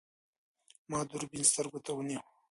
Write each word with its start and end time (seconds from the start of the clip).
ما 0.89 0.99
دوربین 1.09 1.43
سترګو 1.51 1.79
ته 1.85 1.91
ونیو. 1.93 2.21